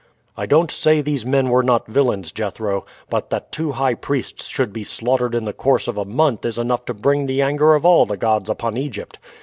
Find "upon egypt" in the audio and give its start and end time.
8.49-9.19